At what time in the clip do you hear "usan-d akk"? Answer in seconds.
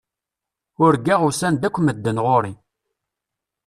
1.27-1.77